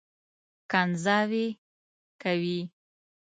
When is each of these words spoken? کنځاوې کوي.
کنځاوې 0.71 1.47
کوي. 2.21 2.59